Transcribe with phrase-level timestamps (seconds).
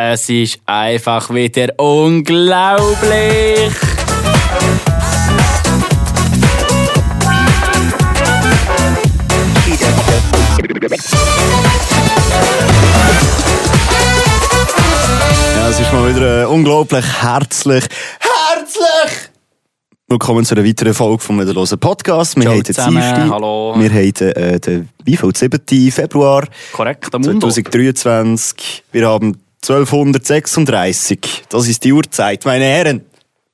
[0.00, 3.72] Es ist einfach wieder unglaublich.
[15.56, 17.84] Ja, es ist mal wieder äh, unglaublich herzlich.
[18.20, 19.30] Herzlich!
[20.06, 22.36] Willkommen zu einer weiteren Folge vom Wiederlosen Podcast.
[22.36, 23.30] Wir Ciao haben den zusammen, Dienstag.
[23.30, 23.74] hallo.
[23.76, 25.32] Wir haben äh, den wieviel?
[25.34, 25.90] 7.
[25.90, 27.48] Februar Korrekt, am Mundo.
[27.48, 28.84] 2023.
[28.92, 29.36] Wir haben
[29.68, 31.44] 1236.
[31.48, 33.04] Das ist die Uhrzeit, meine Herren.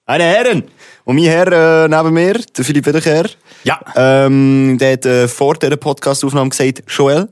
[0.06, 0.64] Meine Herren!
[1.05, 3.28] Und mein Herr äh, neben mir, der Philipp Wiederkehr,
[3.64, 3.80] Ja.
[3.96, 7.28] ähm, der hat äh, vor dieser Podcast-Aufnahme gesagt, Joel,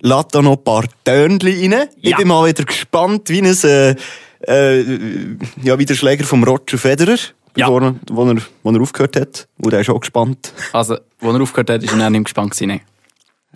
[0.00, 1.88] lad da noch ein paar Tönchen rein.
[2.00, 2.16] Ich Ja.
[2.18, 3.94] bin mal wieder gespannt, wie ein, äh,
[4.46, 4.84] äh,
[5.62, 7.16] ja, wie der Schläger vom Roger Federer,
[7.56, 7.66] Ja.
[7.66, 9.48] bevor er, wo, er, wo er aufgehört hat.
[9.58, 10.52] Und der ist auch gespannt.
[10.72, 11.02] Also, als
[11.34, 12.68] er aufgehört hat, ist er dann nicht gespannt gewesen.
[12.68, 12.80] nee.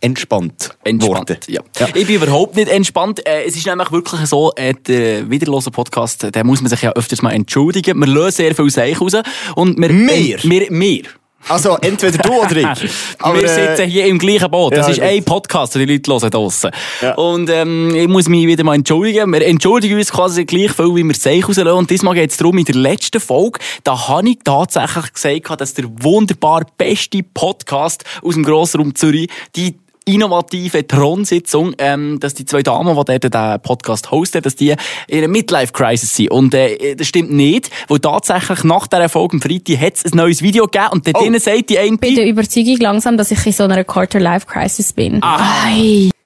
[0.00, 1.36] entspannt, Entspannt, worden.
[1.48, 1.60] ja.
[1.78, 1.88] Ja.
[1.94, 3.26] Ich bin überhaupt nicht entspannt.
[3.26, 6.82] Äh, es ist nämlich wirklich so, äh, der wiederlosen Podcast, äh, da muss man sich
[6.82, 7.98] ja öfters mal entschuldigen.
[7.98, 9.12] Wir lösen sehr viel Seich raus.
[9.54, 10.38] Und wir, Wir?
[10.38, 11.02] Äh, wir, wir.
[11.48, 12.90] Also, entweder du oder ich.
[13.18, 14.76] Aber, wir äh, sitzen hier im gleichen Boot.
[14.76, 16.70] Das ja, ist ein Podcast, den die Leute hören draussen.
[17.00, 17.14] Ja.
[17.14, 19.32] Und ähm, ich muss mich wieder mal entschuldigen.
[19.32, 21.78] Wir entschuldigen uns quasi gleich viel, wie wir Seich rauslassen.
[21.78, 25.74] Und diesmal geht es darum, in der letzten Folge, da habe ich tatsächlich gesagt, dass
[25.74, 29.76] der wunderbar beste Podcast aus dem Grossraum Zürich, die
[30.14, 34.74] innovative Thronsitzung, ähm, dass die zwei Damen, die dort den Podcast hosten, dass die
[35.08, 36.30] in einer Midlife-Crisis sind.
[36.30, 40.16] Und äh, das stimmt nicht, weil tatsächlich nach dieser Folge am Freitag hat es ein
[40.16, 41.22] neues Video gegeben und dort Oh.
[41.22, 41.96] drinnen sagt die eine...
[41.98, 45.22] bin der Überzeugung langsam, dass ich in so einer Quarter-Life-Crisis bin.
[45.22, 45.40] Ah.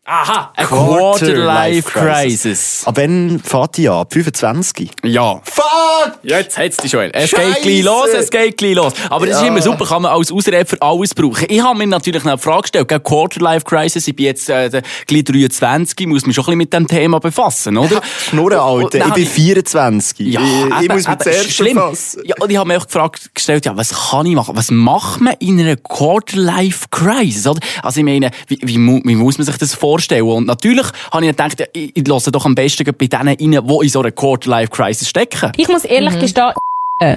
[0.06, 1.90] Aha, a Quarter Life Quarter-Life
[2.28, 2.82] Crisis.
[2.84, 4.00] Ab wann fährt die an?
[4.00, 4.90] Ab 25?
[5.02, 5.40] Ja.
[5.44, 6.18] Fuck!
[6.22, 7.10] Jetzt hat's dich schon.
[7.14, 7.54] Es Scheisse.
[7.54, 8.92] geht gleich los, es geht gleich los.
[9.08, 9.48] Aber das ist Ja.
[9.48, 11.46] immer super, kann man als Ausrede für alles brauchen.
[11.48, 14.82] Ich habe mir natürlich noch eine Frage gestellt, gell, Quarter-Life Crisis, ich bin jetzt äh,
[15.06, 18.02] gleich 23, muss mich schon ein bisschen mit dem Thema befassen, oder?
[18.28, 18.84] Schnurren, Alter.
[18.84, 20.18] Und dann Ich bin hab 24.
[20.28, 21.76] Ja, ich, eben, muss mich zuerst schlimm.
[21.76, 22.20] befassen.
[22.26, 24.54] Ja, und ich habe mir auch gefragt, gestellt, ja, was kann ich machen?
[24.54, 27.60] Was macht man in einer Quarter-Life-Crisis, oder?
[27.82, 29.93] Also ich meine, wie, wie, wie muss man sich das vorstellen?
[30.22, 33.44] Und natürlich habe ich gedacht, ich, ich höre doch am besten bei denen rein, die
[33.44, 35.52] in so einer Quarter-Life-Crisis stecken.
[35.56, 36.52] Ich muss ehrlich gestehen,
[37.00, 37.16] äh,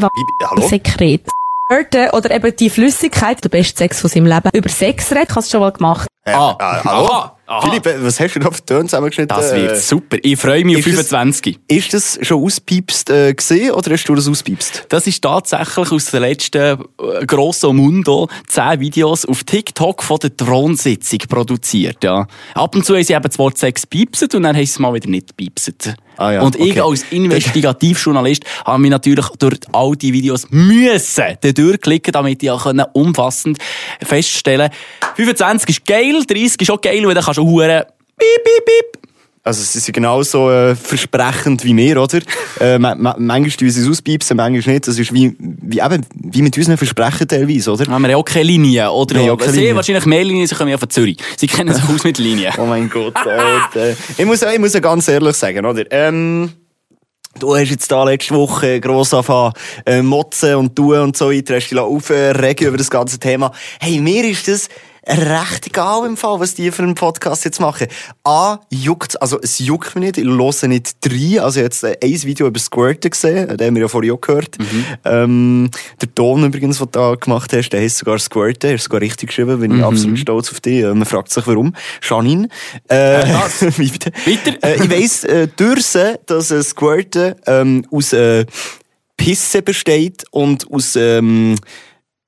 [0.00, 0.68] Hallo?
[0.68, 1.22] Sekret.
[1.68, 4.50] Hörte oder eben die Flüssigkeit, der beste Sex von seinem Leben.
[4.52, 6.08] Über Sex reden, hast du schon mal gemacht.
[6.24, 7.30] Äh, Ah, äh, hallo?
[7.58, 7.60] Aha.
[7.68, 9.36] Philipp, was hast du da für Töne zusammengeschnitten?
[9.36, 10.16] Das wird Äh, super.
[10.22, 11.58] Ich freue mich auf ist das- 25.
[11.68, 14.86] Ist das schon auspiepst äh, gesehen oder hast du das auspiepst?
[14.88, 20.36] Das ist tatsächlich aus der letzten äh, Grosso Mundo 10 Videos auf TikTok von der
[20.36, 22.02] Thronsitzung produziert.
[22.04, 22.26] Ja.
[22.54, 24.78] Ab und zu haben sie eben das Wort Sex piepset und dann haben sie es
[24.78, 25.94] mal wieder nicht piepset.
[26.18, 26.80] Ah ja, und ich okay.
[26.80, 31.24] als Investigativjournalist habe mich natürlich durch all die Videos müssen
[31.54, 33.58] durchklicken, damit ich auch umfassend
[34.02, 34.70] feststellen
[35.16, 37.86] 25 ist geil, 30 ist auch geil, weil dann kannst du hure
[38.18, 39.02] piep, piep, piep.
[39.44, 42.20] Also sie sind genauso äh, versprechend wie wir, oder?
[42.60, 44.86] äh, ma ma manchmal tun sie es auspiepsen, manchmal nicht.
[44.86, 47.86] Das ist wie, wie, eben, wie mit unseren Versprechen teilweise, oder?
[47.86, 49.18] Wir haben ja auch keine Linie, oder?
[49.18, 49.74] Haben auch keine Sie Linie.
[49.74, 51.16] wahrscheinlich mehr Linien, sie kommen ja von Zürich.
[51.36, 52.52] Sie kennen sich aus mit Linien.
[52.58, 53.14] Oh mein Gott.
[53.26, 55.90] Äh, äh, ich, muss, ich muss ja ganz ehrlich sagen, oder?
[55.90, 56.52] Ähm,
[57.40, 59.54] du hast jetzt da letzte Woche gross angefangen,
[59.86, 63.50] äh, motzen und tun und so weiter, hast dich aufregen über das ganze Thema.
[63.80, 64.68] Hey, mir ist das
[65.06, 67.88] recht egal im Fall, was die für einen Podcast jetzt machen.
[68.24, 71.38] A, juckt, also es juckt mich nicht, ich höre nicht rein.
[71.40, 74.56] Also jetzt äh, ein Video über Squirten gesehen, den haben wir ja vorhin auch gehört.
[75.04, 75.70] Ähm,
[76.00, 79.00] der Ton übrigens, den du da gemacht hast, der heisst sogar Squirten, er ist sogar
[79.00, 80.82] richtig geschrieben, bin ich absolut stolz auf dich.
[80.82, 81.74] Äh, Man fragt sich warum.
[82.02, 82.48] Janine.
[82.88, 83.24] Äh,
[83.76, 84.12] wie bitte?
[84.24, 84.62] Weiter.
[84.62, 85.48] Äh, ich weiss äh,
[86.26, 88.46] dass äh, Squirten ähm, aus äh,
[89.16, 91.56] Pisse besteht und aus ähm,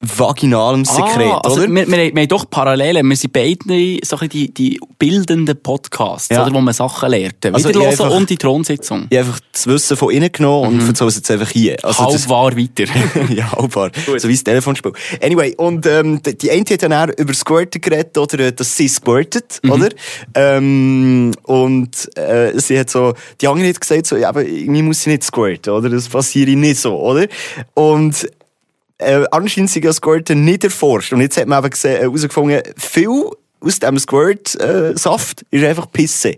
[0.07, 1.71] vaginalem Sekret, ah, also oder?
[1.71, 3.09] Wir, wir, wir haben doch Parallelen.
[3.09, 6.45] Wir sind beide so die, die bildenden Podcasts, Ja.
[6.45, 7.45] oder, wo man Sachen lernt.
[7.47, 9.07] Also Wiederhören und die Thronsitzung.
[9.11, 11.77] Ich habe einfach das Wissen von innen genommen und erzähle es jetzt einfach hier.
[11.83, 12.85] Also Halb wahr weiter.
[13.35, 13.91] ja, halbbar.
[14.19, 14.93] So wie das Telefonspiel.
[15.23, 18.89] Anyway, und ähm, die eine hat dann auch über Squirten geredet, oder, äh, dass sie
[18.89, 19.89] squirtet, oder?
[20.35, 25.03] Ähm, und äh, sie hat so, die andere hat gesagt, so, ja, aber irgendwie muss
[25.03, 25.89] sie nicht squirten, oder?
[25.89, 27.27] Das passiert nicht so, oder?
[27.75, 28.29] Und
[28.99, 31.13] äh, anscheinend sind ja Squirten nicht erforscht.
[31.13, 33.31] Und jetzt hat man eben gesehen, äh, herausgefunden, viel
[33.61, 36.37] aus dem Squirt-Saft ist einfach Pisse.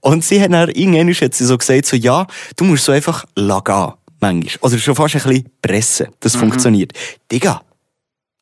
[0.00, 2.26] Und sie hat dann, irgendwann hat sie so gesagt, so, ja,
[2.56, 4.70] du musst so einfach lagen, manchmal.
[4.70, 6.06] Oder schon fast ein bisschen pressen.
[6.20, 6.92] Das funktioniert.
[7.30, 7.62] Digga,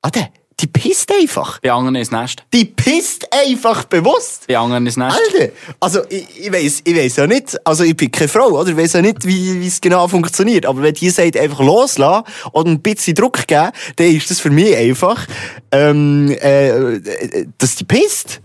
[0.02, 0.28] Ade,
[0.60, 1.60] die pisst einfach.
[1.60, 2.42] Bei anderen ins Nest.
[2.52, 4.46] Die pisst einfach bewusst.
[4.48, 5.16] Bei anderen ins Nest.
[5.16, 8.70] Alter, also ich, ich weiss, ich weiss ja nicht, also ich bin keine Frau, oder?
[8.70, 10.66] Ich weiss ja nicht, wie, es genau funktioniert.
[10.66, 14.50] Aber wenn die sagt, einfach loslassen oder ein bisschen Druck geben, dann ist das für
[14.50, 15.26] mich einfach,
[15.70, 18.40] ähm, äh, dass die pisst.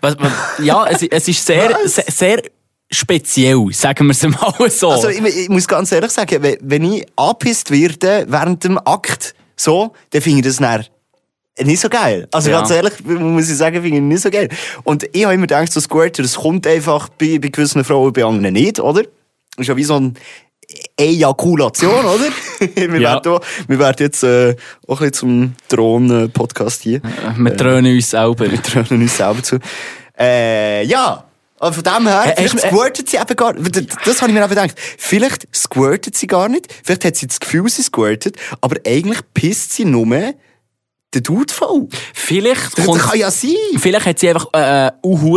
[0.00, 0.32] Was, was,
[0.62, 2.42] ja, es, es ist sehr, sehr, sehr
[2.90, 4.90] speziell, sagen wir es mal so.
[4.90, 9.34] Also, ich, ich muss ganz ehrlich sagen, wenn, wenn ich angepisst werde während dem Akt,
[9.56, 10.86] so, dann finde ich das dann
[11.62, 12.28] nicht so geil.
[12.32, 12.58] Also Ja.
[12.58, 14.48] ganz ehrlich, muss ich sagen, finde ich nicht so geil.
[14.84, 18.24] Und ich habe immer gedacht, so Squirter, das kommt einfach bei, bei gewissen Frauen, bei
[18.24, 19.02] anderen nicht, oder?
[19.02, 19.10] Das
[19.58, 20.14] ist ja wie so ein
[20.98, 22.24] Ejakulation, oder?
[22.74, 23.14] wir, Ja.
[23.14, 24.54] werden auch, wir werden jetzt äh,
[24.86, 27.00] auch ein bisschen zum Thron-Podcast hier.
[27.36, 28.50] wir trönen uns selber.
[28.50, 29.58] Wir trönen uns selber zu.
[30.18, 31.22] Äh, ja.
[31.58, 33.74] Aber von dem her, Äh, vielleicht du- squirtet sie eben gar nicht.
[33.76, 34.74] Das, das habe ich mir eben gedacht.
[34.98, 36.66] Vielleicht squirtet sie gar nicht.
[36.84, 38.36] Vielleicht hat sie das Gefühl, sie squirtet.
[38.60, 40.06] Aber eigentlich pisst sie nur
[41.16, 41.88] den Dude voll.
[42.14, 43.50] Vielleicht Das kommt, kann ja sein.
[43.78, 44.90] vielleicht hat sie einfach äh, äh,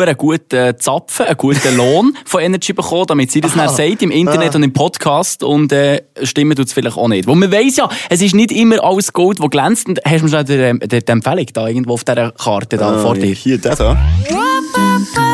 [0.03, 4.11] einen guten Zapfen, einen guten Lohn von Energy bekommen, damit sie das dann sagt im
[4.11, 7.27] Internet und im Podcast und äh, stimmen tut es vielleicht auch nicht.
[7.27, 9.87] Weil man weiss ja, es ist nicht immer alles Gold, das glänzt.
[9.87, 13.15] Und hast du schon die, die, die Empfehlung da irgendwo auf dieser Karte da vor
[13.15, 13.33] dir?
[13.33, 13.97] Hier, der da.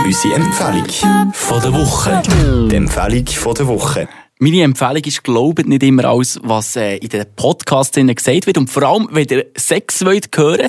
[0.05, 2.21] Unsere Empfehlung Von der Woche.
[2.69, 4.07] Die Empfehlung von der Woche.
[4.37, 8.57] Meine Empfehlung ist, glaubet nicht immer alles, was äh, in den Podcasts gesagt wird.
[8.57, 10.67] Und vor allem, wenn ihr Sex wollt hören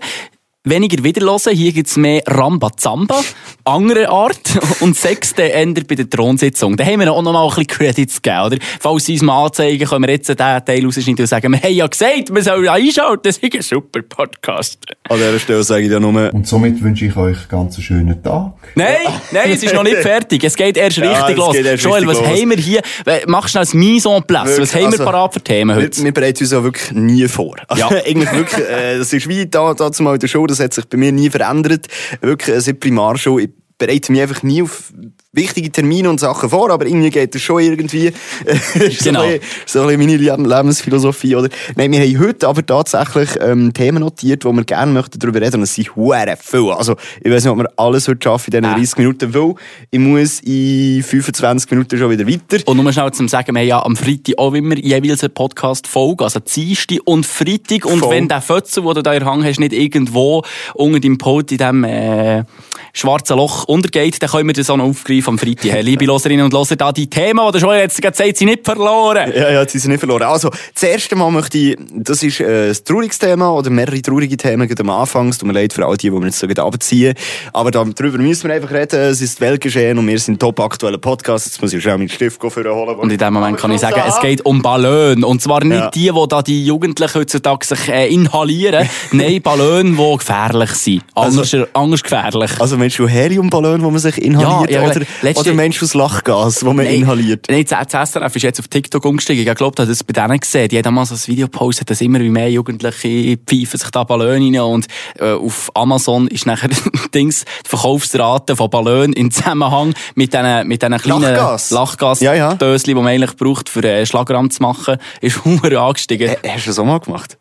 [0.66, 1.54] weniger wiederhören.
[1.54, 3.22] Hier gibt's mehr Rambazamba,
[3.64, 4.40] andere Art.
[4.80, 4.96] Und
[5.36, 6.76] dann ändert bei der Thronsitzung.
[6.76, 8.56] Da haben wir auch noch mal ein bisschen Credits gegeben, oder?
[8.80, 11.72] Falls sie uns mal anzeigen, können wir jetzt den Teil rausschneiden und sagen, wir haben
[11.72, 14.78] ja gesagt, wir sollen einschalten, das ist ein super Podcast.
[15.08, 18.22] An dieser Stelle sage ich ja nur, Und somit wünsche ich euch ganz einen schönen
[18.22, 18.54] Tag.
[18.74, 18.96] Nein,
[19.30, 20.42] nein, es ist noch nicht fertig.
[20.44, 21.54] Es geht erst Ja, richtig es los.
[21.56, 22.40] erst Joel, richtig was los.
[22.40, 22.82] haben wir hier?
[23.26, 24.48] Mach schnell das Mise en place.
[24.48, 25.96] Was Wirklich, haben wir also, parat für Themen heute?
[25.98, 27.56] Wir, wir bereiten uns ja wirklich nie vor.
[27.76, 27.88] Ja.
[28.06, 30.86] eigentlich wirklich, äh, das ist wie da, da zumal in der Show, das hat sich
[30.86, 31.86] bei mir nie verändert.
[32.20, 34.92] Wirklich, äh, seit Primarshow, ich bereite mich einfach nie auf
[35.36, 38.06] wichtige Termine und Sachen vor, aber irgendwie geht das schon irgendwie.
[38.74, 39.22] ist Genau.
[39.66, 41.48] So ein bisschen, meine Leb- Lebensphilosophie, oder?
[41.76, 45.56] Nein, wir haben heute aber tatsächlich, ähm, Themen notiert, wo wir gerne möchten darüber reden,
[45.56, 46.70] und es sind hure viel.
[46.70, 48.78] Also, ich weiß nicht, ob wir alles heute schaffen in diesen Äh.
[48.80, 49.54] 30 Minuten, weil
[49.90, 52.62] ich muss in 25 Minuten schon wieder weiter.
[52.66, 56.24] Und nur schnell zum Sagen, wir haben ja am Freitag auch immer jeweils eine Podcast-Folge,
[56.24, 57.84] also Dienstag und Freitag.
[57.84, 58.14] Und Voll.
[58.16, 60.42] wenn der Fötzel, den du da in Hand hast, nicht irgendwo
[60.74, 62.44] unter deinem Pult in diesem äh,
[62.92, 65.70] schwarzen Loch untergeht, dann können wir das auch noch aufgreifen am Freitag.
[65.72, 68.48] Hey, liebe Loserinnen und Loser, da die Themen, die du schon jetzt gerade gesagt sind
[68.48, 69.32] nicht verloren.
[69.34, 70.22] Ja, ja, sie sind nicht verloren.
[70.22, 74.36] Also, das erste Mal möchte ich, das ist äh, ein trauriges Thema oder mehrere traurige
[74.36, 75.28] Themen gerade am Anfang.
[75.28, 77.14] Es tut mir leid für all die, die wir jetzt so abziehen.
[77.52, 79.00] Aber da, darüber müssen wir einfach reden.
[79.00, 81.46] Es ist Weltgeschehen und wir sind top aktuelle Podcast.
[81.46, 82.96] Jetzt muss ich schnell meinen Stift holen.
[82.96, 85.22] Und in dem Moment kann ich sagen, es geht um Ballon.
[85.24, 85.90] Und zwar nicht Ja.
[85.90, 88.88] die, die da die Jugendlichen heutzutage sich äh, inhalieren.
[89.12, 91.02] Nein, Ballon, die gefährlich sind.
[91.14, 92.50] Anders, anders gefährlich.
[92.58, 94.70] Also, Mensch, du Heliumballon, wo man sich inhaliert?
[94.70, 97.46] Ja, ja, oder, letzte- oder Mensch aus Lachgas, wo man Nein, inhaliert?
[97.48, 99.46] Nein, das das SRF ist jetzt auf TikTok umgestiegen.
[99.46, 100.68] Ich glaube, das bei denen gesehen.
[100.68, 104.04] Die haben mal so ein Video gepostet, dass immer wie mehr Jugendliche pfeifen sich da
[104.04, 104.86] Ballone rein und
[105.18, 106.70] äh, auf Amazon ist nachher
[107.14, 111.70] Dings, die Verkaufsrate von Ballonen im Zusammenhang mit diesen mit diesen kleinen Lachgas.
[111.70, 112.54] Lachgas Ja, ja.
[112.54, 116.28] Dösli, die man eigentlich braucht, für äh, Schlagramm zu machen, ist hure angestiegen.
[116.42, 117.38] Äh, Hast du das auch mal gemacht?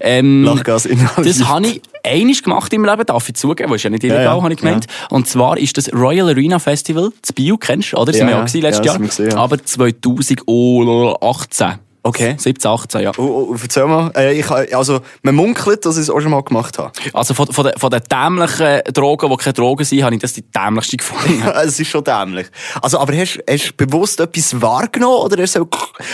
[0.00, 1.26] Ähm, Lachgas inhaliert.
[1.38, 4.24] Das habe ich einiges gemacht im Leben, darf ich zugeben, weil ist ja nicht illegal,
[4.24, 4.42] Ja, ja.
[4.42, 4.86] habe ich gemeint.
[5.10, 8.06] Und zwar ist das Royal Arena Festival, das Bio, kennst du, oder?
[8.06, 8.42] Das Ja, sind wir ja.
[8.42, 9.32] auch letztes Ja, Jahr.
[9.32, 9.38] ja.
[9.38, 11.74] Aber 2018.
[12.06, 12.36] Okay.
[12.38, 13.10] 17, 18, ja.
[13.18, 14.12] Oh, oh, erzähl mal.
[14.14, 16.92] Äh, ich, also, man munkelt, dass ich es auch schon mal gemacht habe.
[17.12, 20.32] Also von, von, den, von den dämlichen Drogen, die keine Drogen sind, habe ich das
[20.32, 21.42] die dämlichste gefunden.
[21.64, 22.46] es ist schon dämlich.
[22.80, 25.68] Also, aber hast hast du bewusst etwas wahrgenommen oder hast du so,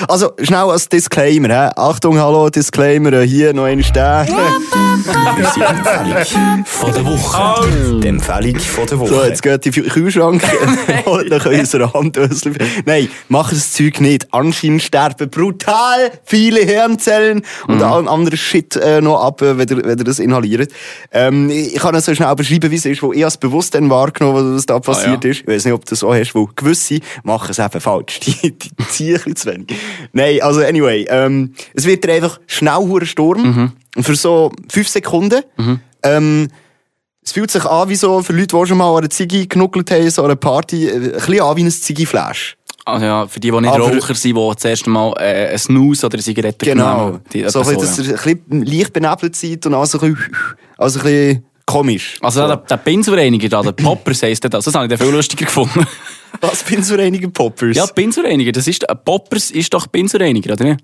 [0.08, 1.70] also, schnell als Disclaimer, hä?
[1.76, 4.26] Achtung, hallo, Disclaimer, hier noch eine Stelle.
[5.04, 8.00] Empfehlung von der Woche.
[8.00, 9.08] Die Empfehlung von der Woche.
[9.08, 10.42] So, jetzt geht die Kühlschrank
[11.04, 12.54] und dann können unsere Handösel.
[12.84, 14.28] Nein, mach das Zeug nicht.
[14.32, 19.84] Anscheinend sterben brutal viele Hirnzellen und allem anderen Shit äh, noch ab, äh, wenn ihr,
[19.84, 20.72] wenn ihr das inhaliert.
[21.10, 23.90] Ähm, ich kann es so schnell beschreiben, wie es ist, wo ich es bewusst dann
[23.90, 25.30] wahrgenommen was da passiert ja.
[25.30, 25.40] ist.
[25.40, 28.20] Ich weiß nicht, ob du das auch hast, wo gewisse machen es eben falsch.
[28.42, 29.76] Die, die ziehen ein bisschen zu wenig.
[30.12, 33.72] Nein, also anyway, ähm, es wird einfach schnell hure Sturm.
[34.00, 35.42] Für so fünf Sekunden.
[36.02, 36.48] Ähm,
[37.24, 39.90] es fühlt sich an wie so, für Leute, die schon mal an einer Ziege genuckelt
[39.90, 42.56] haben, so an einer Party, äh, ein bisschen an wie ein Ziggiflash.
[42.84, 45.58] Also ja, für die, die nicht Aber- Raucher sind, die das erste Mal äh, einen
[45.58, 46.96] Snooze oder eine Zigarette Genau.
[46.96, 47.76] genommen die, so, ja.
[47.76, 50.36] dass ihr ein bisschen leicht benebelt seid und also ein bisschen,
[50.78, 52.18] also ein bisschen komisch.
[52.22, 52.46] Also so.
[52.48, 55.86] der, der Pinselreiniger da, der Poppers heisst das, das habe ich dann viel lustiger gefunden.
[56.40, 57.76] Was bin so einige Poppers?
[57.76, 60.80] ja, Pinselreiniger, das ist, ein Poppers ist doch Pinselreiniger, oder nicht?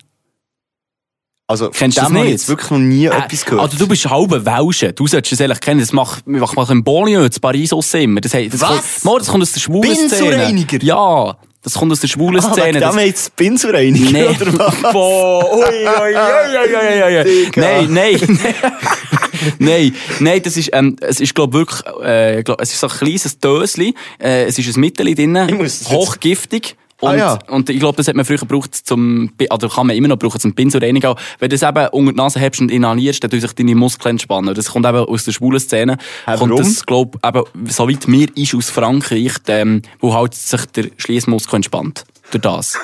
[1.50, 3.62] Also, Kennst du von das dem habe ich jetzt wirklich noch nie etwas gehört.
[3.62, 4.92] Also du bist halber Welsche.
[4.92, 5.80] Du solltest es ehrlich kennen.
[5.80, 8.20] Das macht, macht man in Bonlieu, in Paris auch immer.
[8.20, 8.68] Das, das Was?
[8.68, 10.66] Kommt, Mo, das kommt aus der schwulen Szene.
[10.82, 11.36] Ja.
[11.62, 12.66] Das kommt aus der schwulen Ah, Szene.
[12.68, 14.26] wegen Das- dem jetzt das Pinselreinigung, Nee.
[14.28, 14.74] oder was?
[14.92, 17.50] Boah, ui, ui, ui, ui, ui, ui.
[17.56, 18.38] Nein, nein.
[19.58, 22.92] nein, nein, das ist, ähm, es ist, glaub wirklich, äh, glaub, es ist so ein
[22.96, 25.48] kleines Dösli, äh, es ist ein Mittel drin, das
[25.80, 26.76] jetzt- hochgiftig.
[27.00, 27.38] Und, Ah, ja.
[27.48, 30.40] und ich glaube, das hat man früher gebraucht zum, oder kann man immer noch brauchen
[30.40, 31.14] zum Pinselreinigen.
[31.38, 34.12] Wenn du es eben unter die Nase hebst und inhalierst, dann tun sich deine Muskeln
[34.14, 34.52] entspannen.
[34.54, 35.96] Das kommt eben aus der schwulen Szene.
[36.26, 40.86] Hä, kommt das, glaub, eben, soweit mir ist aus Frankreich, ähm, wo halt sich der
[40.96, 42.04] Schließmuskel entspannt.
[42.30, 42.76] Durch das.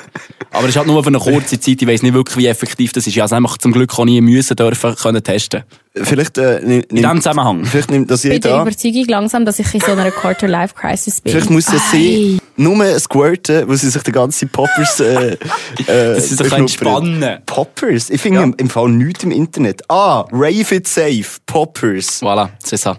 [0.51, 1.81] Aber es ist halt nur für eine kurze Zeit.
[1.81, 3.13] Ich weiss nicht wirklich, wie effektiv das ist.
[3.13, 5.63] Ich habe es einfach zum Glück auch nie müssen dürfen können testen.
[5.93, 7.63] Vielleicht, äh, nimm- In diesem Zusammenhang.
[7.65, 8.61] vielleicht nimmt das Bei der jeder.
[8.63, 11.31] Überzeugung langsam, dass ich in so einer Quarter-Life-Crisis bin.
[11.31, 15.37] Vielleicht muss ja sie nur squirten, wo sie sich die ganze Poppers, äh,
[15.87, 16.59] äh, sie sich beschnuppern.
[16.61, 17.39] entspannen.
[17.45, 18.09] Poppers?
[18.09, 19.83] Ich finde im, im Fall nichts im Internet.
[19.89, 22.21] Ah, Rave It Safe, Poppers.
[22.21, 22.97] Voilà, c'est ça.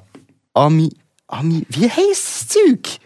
[0.55, 0.91] Ami,
[1.29, 2.99] Ami, wie heisst das Zeug?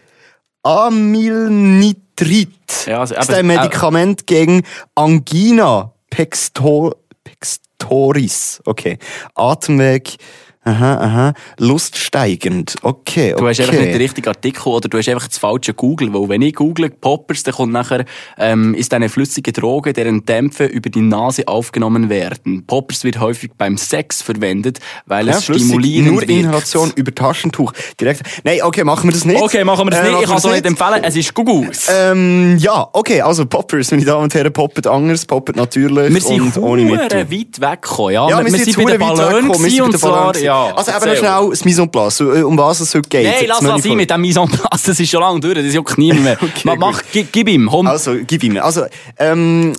[2.21, 2.85] Amylnitrit.
[2.85, 4.63] Ja, also, das ist ein Medikament gegen
[4.95, 8.61] Angina Pextor, Pextoris.
[8.65, 8.97] Okay.
[9.35, 10.17] Atemweg.
[10.63, 11.33] Aha, aha.
[11.57, 12.75] Luststeigend.
[12.83, 13.35] Okay, okay.
[13.41, 16.13] Du hast einfach nicht den richtigen Artikel oder du hast einfach das falsche Google.
[16.13, 18.05] Weil wenn ich google Poppers, dann kommt nachher,
[18.37, 22.63] ähm, ist eine flüssige Droge, deren Dämpfe über die Nase aufgenommen werden.
[22.67, 26.31] Poppers wird häufig beim Sex verwendet, weil Ja, es stimulierend Nur wirkt.
[26.31, 27.73] Inhalation über Taschentuch.
[27.99, 28.21] Direkt.
[28.43, 29.41] Nein, okay, machen wir das nicht.
[29.41, 30.21] Okay, machen wir das Äh, nicht.
[30.21, 31.03] Ich kann es auch nicht empfehlen.
[31.03, 31.87] Es ist Gugus.
[31.91, 36.55] Ähm, ja, okay, also Poppers, meine Damen und Herren, poppet anders, poppet natürlich wir sind
[36.57, 37.31] und ohne Mittel.
[37.31, 38.13] weit weggekommen.
[38.13, 39.99] Ja, Ja, wir, wir, sind sind bei den verdammt weit weggekommen, wir sind bei den
[39.99, 40.75] zwar, Ballonen ja.
[40.75, 43.25] Also eben noch schnell das Mise en place, äh, um was es heute geht.
[43.25, 44.83] Nein, lass das sein mit dem Mise en place.
[44.83, 45.55] Das ist schon lange durch.
[45.55, 46.37] Das juckt niemand mehr.
[46.63, 47.67] mach, mach, gib, gib ihm.
[47.69, 47.87] Komm.
[47.87, 48.57] Also, gib ihm.
[48.57, 48.85] Also,
[49.17, 49.73] ähm,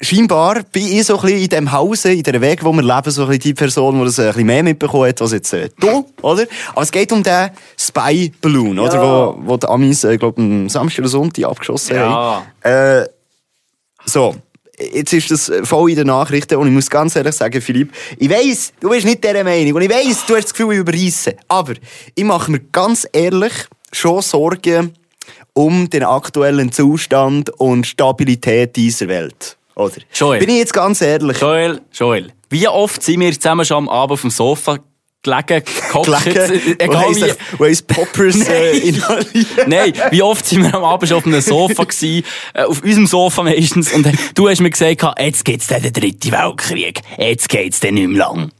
[0.00, 3.10] scheinbar bin ich so ein bisschen in dem Hause, in der Weg, wo wir leben,
[3.10, 5.68] so ein bisschen die Person, die das ein bisschen mehr mitbekommen hat, als jetzt äh,
[5.78, 6.44] du, oder?
[6.72, 9.00] Aber es geht um den Spy Balloon, oder?
[9.00, 12.42] Wo, wo die Amis, äh, glaube am Samstag oder Sonntag abgeschossen Ja.
[12.64, 12.70] haben.
[12.72, 13.06] Äh,
[14.04, 14.34] so.
[14.92, 18.30] Jetzt ist das voll in den Nachrichten und ich muss ganz ehrlich sagen, Philipp, ich
[18.30, 21.36] weiss, du bist nicht dieser Meinung und ich weiss, du hast das Gefühl, ich überreisse.
[21.48, 21.74] Aber
[22.14, 23.52] ich mache mir ganz ehrlich
[23.92, 24.94] schon Sorgen
[25.54, 29.56] um den aktuellen Zustand und Stabilität dieser Welt.
[29.74, 29.96] Oder?
[30.12, 30.38] Joel.
[30.40, 31.38] Bin ich jetzt ganz ehrlich?
[31.40, 32.32] Joel, Joel.
[32.50, 34.78] Wie oft sind wir zusammen schon am Abend auf dem Sofa
[35.22, 37.32] gelegen, gehockt, Gelegen, egal wie...
[37.58, 39.68] wo heisst Poppers äh, inhalieren.
[39.68, 42.24] Nein, wie oft sind wir am Abend schon auf einem Sofa gewesen,
[42.54, 46.32] äh, auf unserem Sofa meistens, und du hast mir gesagt, jetzt geht's dann den dritten
[46.32, 47.00] Weltkrieg.
[47.16, 48.52] Jetzt geht's dann nicht mehr lang.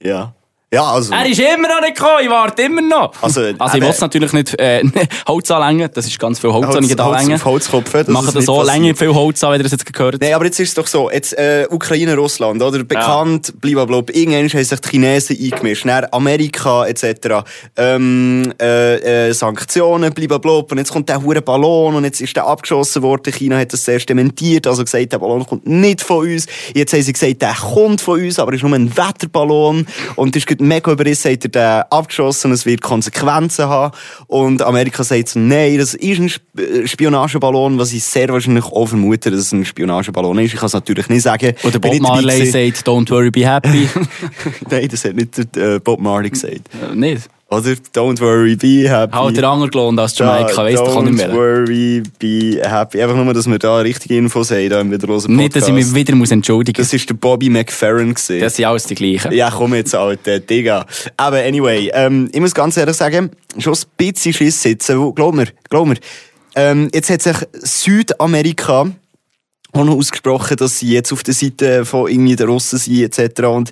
[0.00, 0.35] Ja.
[0.74, 1.14] Ja, also.
[1.14, 3.12] Er ist immer noch nicht gekommen, ich warte immer noch.
[3.22, 4.82] Also, also ich will natürlich nicht äh,
[5.28, 8.44] Holz anlängen, das ist ganz viel Holz, Holz- ich Holz auf Holzkopf, das Machen das
[8.46, 10.74] so, länge viel Holz an, wie ihr das jetzt gehört Nein, aber jetzt ist es
[10.74, 12.82] doch so, jetzt äh, Ukraine, Russland, oder?
[12.82, 14.02] Bekannt, blablabla.
[14.12, 17.44] Irgendwann haben sich die Chinesen eingemischt, dann Amerika etc.
[17.76, 20.64] Ähm, äh, äh, Sanktionen, blablabla.
[20.68, 23.32] Und jetzt kommt der hure Ballon und jetzt ist der abgeschossen worden.
[23.32, 26.46] China hat das zuerst dementiert, also gesagt, der Ballon kommt nicht von uns.
[26.74, 29.86] Jetzt haben sie gesagt, der kommt von uns, aber ist nur ein Wetterballon.
[30.16, 33.96] Und ist gerade mega überrissen, hat er den abgeschossen es wird Konsequenzen haben.
[34.26, 38.86] Und Amerika sagt so, nein, das ist ein äh, Spionageballon, was ich sehr wahrscheinlich auch
[38.86, 40.54] vermute, dass es ein Spionageballon ist.
[40.54, 41.54] Ich kann es natürlich nicht sagen.
[41.64, 43.88] Oder Bob Marley sagt, don't worry, be happy.
[44.70, 46.62] Nein, das hat nicht äh, Bob Marley gesagt.
[46.90, 47.28] Äh, nicht.
[47.48, 47.74] Oder?
[47.94, 49.12] Don't worry, be happy.
[49.12, 51.32] Halt der Anger gelohnt als Jamaika, weißt du, kann nicht Don't mehr.
[51.32, 53.00] worry, be happy.
[53.00, 55.36] Einfach nur, dass wir da richtige Infos haben, da im wiederlosen.
[55.36, 56.90] Nicht, dass ich mich wieder muss entschuldigen muss.
[56.90, 58.40] Das ist der Bobby McFerrin gewesen.
[58.40, 59.32] Das sind alles die gleichen.
[59.32, 60.86] Ja, komm jetzt, Alter, Digga.
[61.16, 65.46] Aber anyway, ähm, ich muss ganz ehrlich sagen, schon ein bisschen Schiss sitzen, glaub mir,
[65.70, 65.98] glaub mir.
[66.56, 68.90] Ähm, jetzt hat sich Südamerika
[69.72, 73.42] auch noch ausgesprochen, dass sie jetzt auf der Seite von irgendwie der Russen sind, etc.
[73.42, 73.70] Und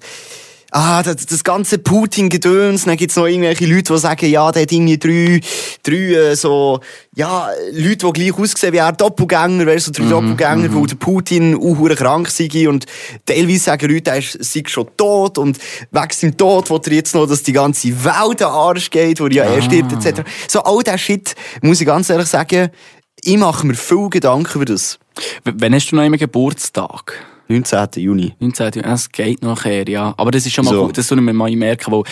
[0.76, 4.72] Ah, das, das ganze Putin-Gedöns, dann gibt's noch irgendwelche Leute, die sagen, ja, der hat
[4.72, 5.40] irgendwie drei,
[5.84, 6.80] drei, äh, so,
[7.14, 11.54] ja, Leute, die gleich aussehen wie er, Doppelgänger, du, so drei Doppelgänger, weil der Putin
[11.54, 12.86] auch krank sei und
[13.24, 15.58] teilweise sagen Leute, er ist, sei schon tot und
[15.92, 19.20] wegen seinem Tod will er jetzt noch, dass die ganze Welt an den Arsch geht,
[19.20, 20.22] wo er ja er stirbt, etc.
[20.48, 22.70] So, all der Shit, muss ich ganz ehrlich sagen,
[23.22, 24.98] ich mache mir viel Gedanken über das.
[25.44, 27.14] W- Wann hast du noch einen Geburtstag?
[27.48, 27.88] 19.
[27.96, 28.34] Juni.
[28.40, 28.70] 19.
[28.74, 30.14] Juni, es geht nachher, ja.
[30.16, 30.86] Aber das ist schon mal So.
[30.86, 32.02] gut, das soll ich mir mal merken, weil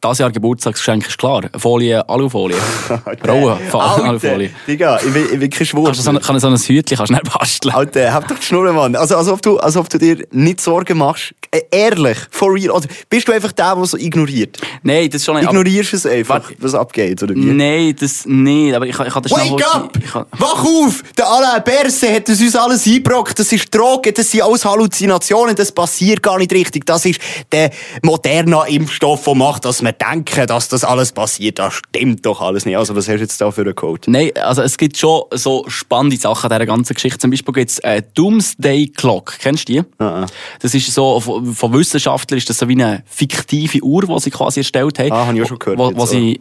[0.00, 1.42] das Jahr Geburtstagsgeschenk ist klar.
[1.56, 2.56] Folie, Alufolie.
[3.28, 4.50] Raue Alufolie.
[4.66, 5.84] Digga, ich will, ich kein Schwur.
[5.86, 7.74] Kannst du so, ein- kann ich so ein Hütchen kannst du nicht basteln.
[7.74, 8.96] Alter, hab doch die Schnurre, Mann.
[8.96, 11.34] Also, als ob du, als ob du dir nicht Sorgen machst.
[11.50, 12.70] Äh, ehrlich, for real.
[12.70, 14.58] Oder bist du einfach der, der so ignoriert?
[14.82, 15.46] Nein, das ist schon nicht.
[15.48, 17.40] Ignorierst es einfach, was abgeht, oder wie?
[17.40, 19.92] Nein, das nicht, aber ich, ich kann das schnell Wake up!
[20.02, 21.02] Ich Wach auf!
[21.16, 23.38] Der Alain Berset hat uns alles eingebrockt.
[23.38, 26.86] Das ist Drogen, das sind alles Halluzinationen, das passiert gar nicht richtig.
[26.86, 27.20] Das ist
[27.52, 27.70] der
[28.02, 31.58] moderne Impfstoff, der macht, dass wir denken, dass das alles passiert.
[31.58, 32.76] Das stimmt doch alles nicht.
[32.76, 34.10] Also, was hast du jetzt da für einen Code?
[34.10, 37.18] Nein, also es gibt schon so spannende Sachen an dieser ganzen Geschichte.
[37.18, 39.38] Zum Beispiel gibt es eine Doomsday Clock.
[39.40, 39.82] Kennst du die?
[39.98, 40.26] Ah, ah.
[40.60, 44.60] Das ist so, von Wissenschaftlern ist das so wie eine fiktive Uhr, die sie quasi
[44.60, 45.12] erstellt haben.
[45.12, 46.40] Ah, habe ich auch schon gehört Wo, wo sie,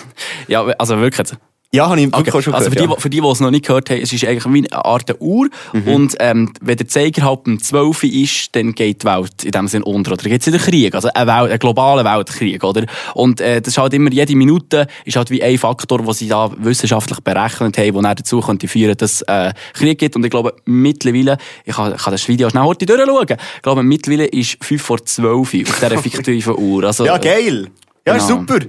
[0.48, 1.28] ja, also wirklich.
[1.70, 2.42] Ja, habe ich Okay.
[2.42, 2.96] schon also für gehört.
[2.96, 5.14] die, für die, die es noch nicht gehört haben, es ist eigentlich wie eine Art
[5.20, 5.48] Uhr.
[5.74, 5.86] Mhm.
[5.88, 9.50] Und ähm, wenn der Zeiger halt um 12 Uhr ist, dann geht die Welt in
[9.50, 10.12] dem Sinne unter.
[10.12, 12.64] Oder geht es in den Krieg, also ein, Welt, ein globaler Weltkrieg.
[12.64, 12.86] Oder?
[13.12, 16.28] Und äh, das ist halt immer, jede Minute ist halt wie ein Faktor, den sie
[16.28, 20.16] da wissenschaftlich berechnet haben, der dazu könnte führen, dass es äh, Krieg gibt.
[20.16, 23.82] Und ich glaube, mittlerweile, ich kann, ich kann das Video schnell heute durchschauen, ich glaube,
[23.82, 26.84] mittlerweile ist 5 vor 12 Uhr auf dieser fiktiven Uhr.
[26.84, 27.68] Also, Ja, geil.
[28.06, 28.26] Ja, Genau.
[28.26, 28.60] super.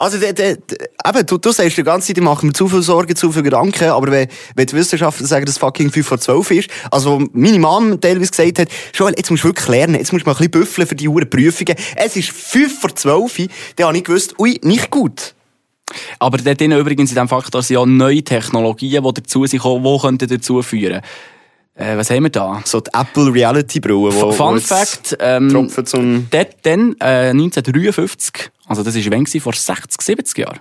[0.00, 0.56] Also, de, de,
[1.06, 3.42] eben, du, du sagst die ganze Zeit, ich mache mir zu viel Sorgen, zu viel
[3.42, 7.58] Gedanken, aber wenn, wenn die Wissenschaftler sagen, dass fucking 5 vor 12 ist, also, meine
[7.58, 10.38] Mom teilweise gesagt hat, Joel, jetzt musst du wirklich lernen, jetzt musst du mal ein
[10.38, 11.76] bisschen büffeln für die Uhren Prüfungen.
[11.96, 15.34] Es ist 5 vor 12, dann habe ich gewusst, ui, nicht gut.
[16.18, 20.28] Aber dort übrigens in diesem Faktor sind ja neue Technologien, die dazu sind, die könnten
[20.28, 21.02] dazu führen.
[21.80, 22.60] Äh, was haben wir da?
[22.64, 27.30] So die Apple Reality Brille, wo, wo Fun jetzt Fact, ähm, zum, dort dann, äh,
[27.30, 29.40] 1953, also das gewesen?
[29.40, 30.60] Vor 60, 70 Jahren.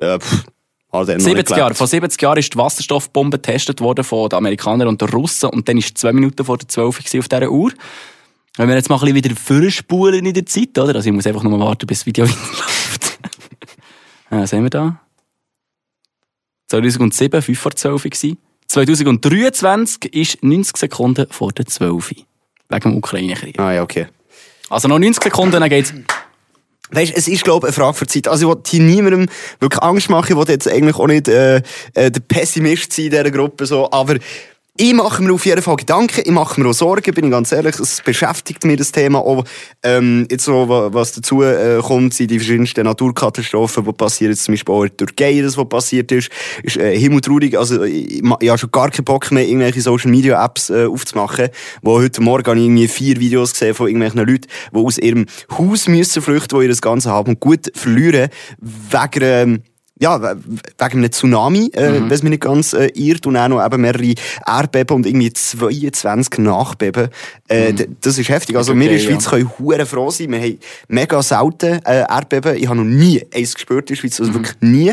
[0.00, 0.44] äh, pff,
[0.92, 1.50] noch nicht 70 gelebt.
[1.50, 1.74] Jahre.
[1.74, 5.68] Vor 70 Jahren ist die Wasserstoffbombe getestet worden von den Amerikanern und den Russen und
[5.68, 7.72] dann ist zwei Minuten vor der 12 gewesen auf dieser Uhr.
[8.56, 10.96] Wenn wir jetzt mal ein bisschen wieder vorspulen in der Zeit, oder?
[10.96, 13.18] Also ich muss einfach nur warten, bis das Video weiterläuft.
[14.30, 15.00] was haben wir da?
[16.66, 18.38] 2007, 5 vor 12 gewesen.
[18.70, 22.10] 2023 ist 90 Sekunden vor der 12.
[22.68, 23.58] Wegen dem Ukraine-Krieg.
[23.58, 24.06] Ah, ja, okay.
[24.68, 25.92] Also noch 90 Sekunden, dann geht's.
[26.92, 28.28] Weißt, es ist, glaube ich, eine Frage für Zeit.
[28.28, 30.30] Also, ich will hier niemandem wirklich Angst machen.
[30.30, 31.62] Ich will jetzt eigentlich auch nicht, äh,
[31.94, 33.90] äh, der Pessimist sein in dieser Gruppe, so.
[33.90, 34.16] Aber
[34.80, 37.52] ich mache mir auf jeden Fall Gedanken, ich mache mir auch Sorgen, bin ich ganz
[37.52, 37.78] ehrlich.
[37.78, 39.44] Es beschäftigt mich das Thema auch.
[39.82, 44.32] Ähm, jetzt so, wa- was dazu äh, kommt, sind die verschiedensten Naturkatastrophen, die passieren.
[44.32, 46.30] Jetzt zum Beispiel auch in der Türkei, das, was passiert ist.
[46.62, 47.58] Ist äh, himmeltraurig.
[47.58, 51.50] Also, ich, ich habe schon gar keinen Bock mehr, irgendwelche Social Media Apps äh, aufzumachen.
[51.82, 55.26] Wo heute Morgen habe ich irgendwie vier Videos gesehen von irgendwelchen Leuten, die aus ihrem
[55.58, 59.62] Haus müssen flüchten, die ihr das Ganze haben und gut verlieren, wegen, ähm,
[60.00, 60.36] ja, we-
[60.78, 63.82] wegen einem Tsunami, äh, wenn es mich nicht ganz äh, irrt, und auch noch eben
[63.82, 64.14] mehrere
[64.46, 67.08] Erdbeben und irgendwie 22 Nachbeben.
[67.48, 68.56] Äh, d- Das ist heftig.
[68.56, 70.32] Also wir in der Okay, Schweiz können hure froh sein.
[70.32, 72.56] Wir haben mega selten äh, Erdbeben.
[72.56, 74.92] Ich habe noch nie eins gespürt in der Schweiz, also wirklich nie.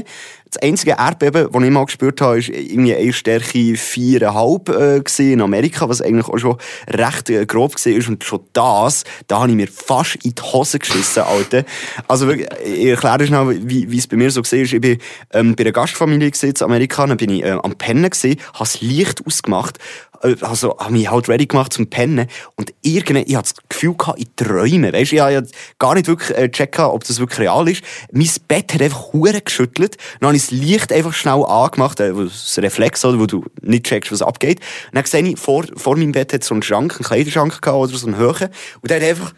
[0.49, 5.41] Das einzige Erdbeben, das ich mal gespürt habe, ist irgendwie eine Stärke 4,5 äh, in
[5.41, 6.57] Amerika, was eigentlich auch schon
[6.89, 8.09] recht äh, grob war.
[8.09, 11.65] Und schon das, da habe ich mir fast in die Hose geschissen, Alter.
[12.07, 14.53] Also wirklich, ich erkläre dir schnell, wie, wie es bei mir so war.
[14.53, 14.99] Ich bin
[15.33, 18.81] ähm, bei einer Gastfamilie in Amerika, dann bin ich äh, am Pennen gewesen, habe das
[18.81, 19.81] Licht ausgemacht, äh,
[20.21, 24.19] also habe mich halt ready gemacht zum Pennen und irgendwann, ich hatte das Gefühl gehabt,
[24.19, 25.41] ich träume, weißt, ich habe ja
[25.79, 27.83] gar nicht wirklich äh, checken, ob das wirklich real ist.
[28.11, 32.13] Mein Bett hat einfach hure geschüttelt, dann habe ich das Licht einfach schnell angemacht, äh,
[32.13, 34.59] das Reflex, oder, wo du nicht checkst, was abgeht.
[34.87, 37.77] Und dann sehe ich, vor, vor meinem Bett hat so einen Schrank, einen Kleiderschrank gehabt,
[37.77, 38.49] oder so einen Höhen,
[38.81, 39.33] und der hat einfach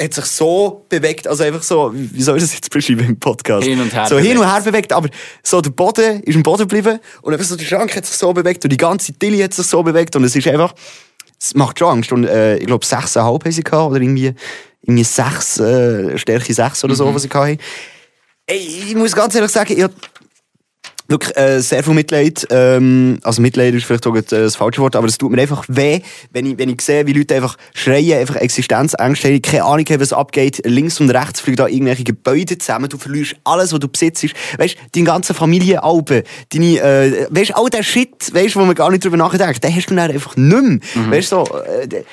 [0.00, 3.66] hat sich so bewegt, also einfach so, wie soll ich das jetzt beschreiben im Podcast?
[3.66, 5.08] Hin und her So hin und her bewegt, aber
[5.42, 8.32] so der Boden ist im Boden geblieben und einfach so der Schrank hat sich so
[8.32, 10.74] bewegt und die ganze Tilly hat sich so bewegt und es ist einfach,
[11.40, 14.32] es macht schon Angst und äh, ich glaube 6,5 haben sie gehabt oder irgendwie,
[14.82, 17.58] irgendwie 6, äh, Stärke 6 oder so, was sie hatten.
[18.46, 18.58] Ey,
[18.88, 19.86] ich muss ganz ehrlich sagen, ich
[21.10, 22.46] wirklich äh, sehr viel Mitleid.
[22.50, 25.64] Ähm, also Mitleid ist vielleicht auch äh, das falsche Wort, aber es tut mir einfach
[25.68, 26.00] weh,
[26.32, 30.00] wenn ich, wenn ich sehe, wie Leute einfach schreien, einfach Existenzängste haben, keine Ahnung haben,
[30.00, 30.62] was abgeht.
[30.64, 34.24] Links und rechts fliegen da irgendwelche Gebäude zusammen, du verlierst alles, was du besitzt.
[34.58, 38.90] Weißt du, deine ganze Familienalben, deine, äh, weißt all der Shit, weißt wo man gar
[38.90, 41.10] nicht drüber nachdenkt, den hast du dann einfach nicht mehr.
[41.10, 42.04] Weißt du, so, äh,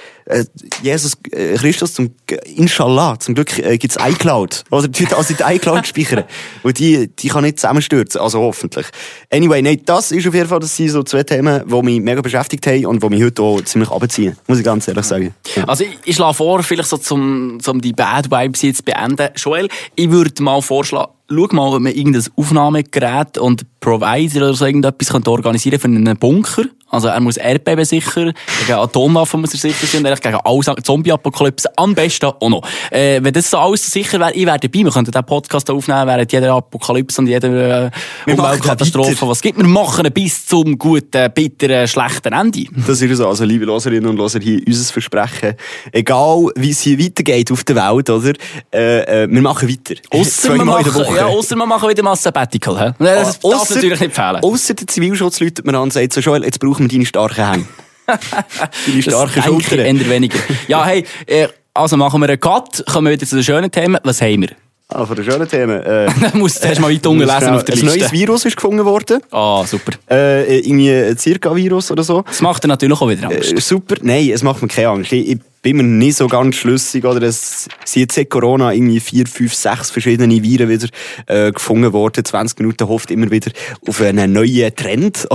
[0.82, 2.12] Jesus äh, Christus, zum,
[2.56, 4.66] Inshallah, zum Glück äh, gibt's iCloud.
[4.72, 6.26] Oder die also die iCloud speichern.
[6.64, 8.88] Und die, die kann nicht zusammenstürzen, also hoffentlich.
[9.32, 12.22] Anyway, nein, das ist auf jeden Fall, das sind so zwei Themen, die mich mega
[12.22, 14.36] beschäftigt haben und die mich heute auch ziemlich abziehen.
[14.48, 15.34] Muss ich ganz ehrlich sagen.
[15.56, 15.64] Ja.
[15.64, 19.30] Also ich, ich schlage vor, vielleicht so zum, zum die Bad Vibes jetzt beenden.
[19.36, 24.66] Joel, ich würde mal vorschlagen, schau mal, ob man irgendein Aufnahmegerät und Provider oder so
[24.66, 26.64] irgendetwas könnte organisieren für einen Bunker.
[26.90, 28.34] Also er muss Erdbeben sicher,
[28.66, 32.62] gegen Atomwaffen muss er sicher sein und gegen alles, Zombie-Apokalypse am besten auch noch.
[32.92, 36.08] Äh, wenn das so alles sicher wäre, ich wäre dabei, wir könnten diesen Podcast aufnehmen
[36.08, 37.92] während jeder Apokalypse und jeder äh,
[38.32, 39.58] Umweltkatastrophe, was gibt.
[39.58, 42.66] Wir machen bis zum guten, bitteren, schlechten Ende.
[42.88, 43.28] Das ist so.
[43.28, 45.56] Also, liebe Loserinnen und Loser, hier unser Versprechen.
[45.92, 48.34] Egal, wie es hier weitergeht auf der Welt, oder?
[48.74, 50.00] Äh, äh, wir machen weiter.
[50.12, 52.80] Ausser wir, machen, ja, ausser wir machen wieder Sabbatical.
[52.80, 52.94] hä?
[53.00, 54.38] Das darf Ausser- natürlich nicht fehlen.
[54.44, 57.52] Ausser der Zivilschutz läutet mir an und sagt so, Joel, jetzt brauchen wir deine starken
[57.52, 57.68] Hände.
[58.88, 59.80] Deine starken Schultern.
[59.80, 60.40] Eher weniger.
[60.68, 63.98] Ja, hey, äh, also machen wir einen Cut, kommen wir wieder zu den schönen Themen.
[64.04, 64.50] Was haben wir?
[64.90, 65.82] Ah, von den schönen Themen.
[65.82, 68.12] Äh, Da musst du zuerst mal weit unten lesen auf der ein neues Liste.
[68.14, 69.22] Virus ist gefunden worden.
[69.32, 69.92] Ah, super.
[70.10, 72.22] Äh, irgendwie ein Zirka-Virus oder so.
[72.22, 73.52] Das macht er natürlich auch wieder Angst.
[73.52, 73.96] Äh, super.
[74.02, 75.12] Nein, es macht mir keine Angst.
[75.12, 77.06] Ich, ich bin mir nicht so ganz schlüssig.
[77.06, 80.88] Oder es sind jetzt seit Corona irgendwie vier, fünf, sechs verschiedene Viren wieder
[81.28, 82.24] äh, gefunden worden.
[82.24, 83.52] 20 Minuten hofft immer wieder
[83.88, 85.28] auf einen neuen Trend.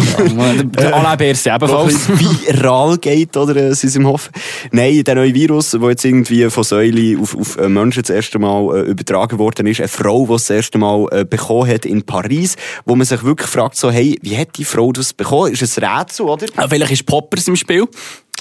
[0.76, 2.08] Der Alain Berset Wo ebenfalls.
[2.46, 4.32] viral geht, oder äh, sie im Hoffen.
[4.70, 8.38] Nein, der neue Virus, der jetzt irgendwie von Säule auf, auf äh, Menschen das erste
[8.38, 12.02] Mal äh, übertragen worden ist, eine Frau, die das erste Mal äh, bekommen hat in
[12.02, 15.52] Paris, wo man sich wirklich fragt, so, hey, wie hat die Frau das bekommen?
[15.52, 16.46] Ist es ein Rätsel, oder?
[16.56, 17.86] Ah, Vielleicht ist Poppers im Spiel.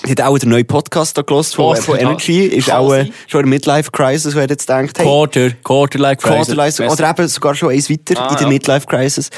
[0.06, 1.98] Die hat auch den neuen Podcast da gehört von, Oh, von.
[1.98, 2.46] Energy.
[2.46, 7.28] Ist auch äh, schon eine Midlife-Crisis, wer jetzt denkt, hey, Quarter, Quarter-like Quarterlife, oder eben
[7.28, 8.48] sogar schon eins weiter Ah, in der ja.
[8.48, 9.30] Midlife-Crisis.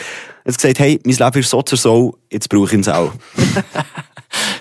[0.45, 3.11] Hat gesagt, hey, mein Leben ist so zur Sau, jetzt brauche ich ihn auch.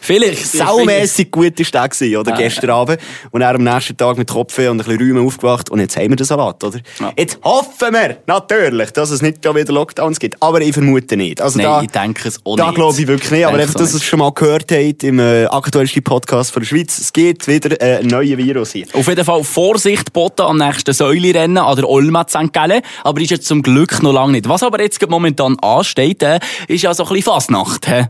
[0.03, 0.47] Vielleicht.
[0.47, 2.35] Saumässig gut ist der gewesen, oder?
[2.35, 2.99] Ah, Gestern Abend.
[3.31, 5.71] Und er am nächsten Tag mit Kopfweh und ein bisschen Räumen aufgewacht.
[5.71, 6.81] Und jetzt haben wir den Salat, oder?
[6.99, 7.13] Ja.
[7.17, 10.43] Jetzt hoffen wir natürlich, dass es nicht da wieder Lockdowns gibt.
[10.43, 11.41] Aber ich vermute nicht.
[11.41, 12.75] Also Nein, da, ich denke es auch da nicht.
[12.75, 13.45] glaube ich wirklich nicht.
[13.47, 16.63] Aber Denke einfach, dass ihr es schon mal gehört habt im äh, aktuellsten Podcast von
[16.63, 16.99] der Schweiz.
[16.99, 18.87] Es gibt wieder äh, ein neues Virus hier.
[18.95, 22.53] Auf jeden Fall Vorsicht boten am nächsten Säulerennen an der Olma St.
[22.53, 22.83] Gallen.
[23.05, 24.49] Aber ist jetzt zum Glück noch lange nicht.
[24.49, 27.87] Was aber jetzt momentan ansteht, äh, ist ja so ein bisschen Fasnacht.
[27.87, 28.07] Hä?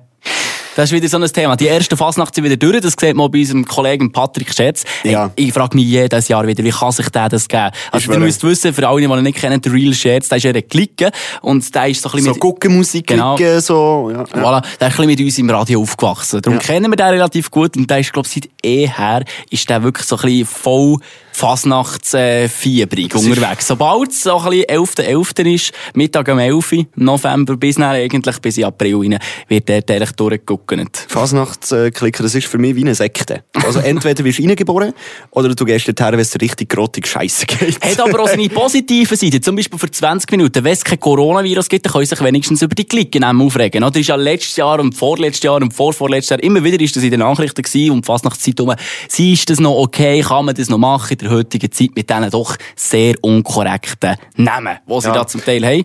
[0.75, 1.55] Das ist wieder so ein Thema.
[1.57, 2.81] Die ersten Fasnacht sind wieder durch.
[2.81, 4.85] Das sieht man bei unserem Kollegen Patrick Scherz.
[5.05, 5.31] Ja.
[5.37, 7.71] Ich, ich frage mich jedes Jahr wieder, wie kann sich der das geben?
[7.91, 10.45] Also, ihr müsst wissen, für alle, die ihn nicht kennen, der Real Scherz, der ist
[10.45, 11.11] ja Klicken.
[11.43, 12.41] Und der ist so ein bisschen So mit...
[12.41, 13.35] Guckenmusik, Genau.
[13.37, 14.11] klicken, so.
[14.13, 14.25] Ja, ja.
[14.43, 16.41] Voilà, der ist ein bisschen mit uns im Radio aufgewachsen.
[16.41, 16.65] Darum Ja.
[16.65, 17.77] kennen wir den relativ gut.
[17.77, 20.97] Und der ist, glaube ich, seit eher ist der wirklich so ein bisschen voll
[21.33, 23.67] Fasnachtsfiebrig unterwegs.
[23.67, 25.55] Sobald es so ein bisschen 11.11.
[25.55, 26.73] ist, Mittag um 11.
[26.73, 29.19] Uhr, November bis dann eigentlich bis in April rein,
[29.49, 31.07] wird der eigentlich durchgeguckt.
[31.09, 33.45] Fasnachtsklicker, das ist für mich wie eine Sekte.
[33.55, 34.93] Also entweder wirst du reingeboren
[35.31, 37.83] oder du gehst dorthin, wenn es richtig grottig scheiße geht.
[37.83, 39.41] Hat aber auch seine positiven Seite.
[39.41, 40.63] Zum Beispiel für 20 Minuten.
[40.63, 43.85] Wenn es kein Coronavirus gibt, dann können sich wenigstens über die Klicken aufregen.
[43.85, 47.03] Oder ist ja letztes Jahr und vorletztes Jahr und vorvorletztes Jahr immer wieder ist das
[47.03, 48.73] in den Nachrichten gewesen und fast nach Zeit um,
[49.09, 52.31] sie ist das noch okay, kann man das noch machen der heutigen Zeit mit diesen
[52.31, 55.15] doch sehr unkorrekten Namen, die sie Ja.
[55.15, 55.85] da zum Teil haben.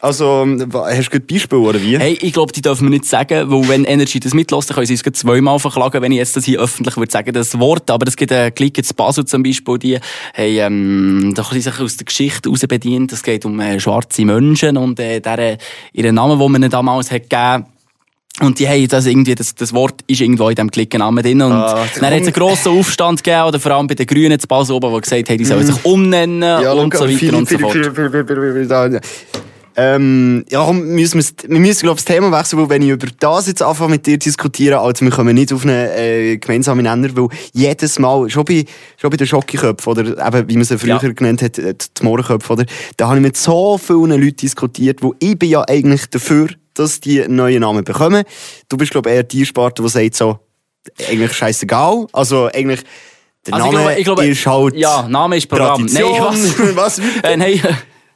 [0.00, 1.96] Also, ähm, hast du ein Beispiel, oder wie?
[1.96, 4.86] Hey, ich glaube, die dürfen wir nicht sagen, weil wenn Energy das mitlässt, dann können
[4.86, 7.88] sie uns zweimal verklagen, wenn ich jetzt das hier öffentlich würde sagen, das Wort.
[7.88, 10.02] Aber es gibt einen Klick jetzt Basel zum Beispiel, die haben,
[10.36, 13.12] ähm, da sich aus der Geschichte heraus bedient.
[13.12, 15.58] Es geht um äh, schwarze Menschen und äh, deren,
[15.92, 17.66] ihren Namen, den man ihnen damals hat gegeben
[18.40, 21.40] und die haben das irgendwie, das, das Wort ist irgendwo in diesem Klickennamen drin.
[21.42, 24.38] Und Ah, dann hat es einen grossen Aufstand gegeben, oder vor allem bei den Grünen
[24.40, 27.34] zu Basel oben, die gesagt haben, die sollen sich umnennen und schau, so weiter Philipp,
[27.34, 27.74] und so fort.
[28.68, 29.00] Da-
[29.76, 32.90] Ähm, ja, komm, müssen wir's- wir müssen, glaube ich, das Thema wechseln, weil wenn ich
[32.90, 36.36] über das jetzt anfange mit dir zu diskutieren, also wir kommen nicht auf einen äh,
[36.36, 38.64] gemeinsamen Nenner, weil jedes Mal, schon bei,
[38.96, 41.08] schon bei den Schokiköpfen, oder eben, wie man sie früher Ja.
[41.12, 42.64] genannt hat, äh, die Mohrenköpfe, oder,
[42.96, 47.00] da habe ich mit so vielen Leuten diskutiert, wo ich bin ja eigentlich dafür, dass
[47.00, 48.24] die neuen Namen bekommen.
[48.68, 50.38] Du bist, glaube ich, eher die Sparte, die sagt so,
[51.08, 52.82] eigentlich scheißegal, also eigentlich,
[53.46, 55.86] der Also ich Name glaube, ich glaube, ist halt Ja, Name ist Programm.
[55.86, 56.12] Tradition.
[56.12, 56.76] Nein, was?
[56.76, 57.22] was?
[57.22, 57.60] Äh, nein.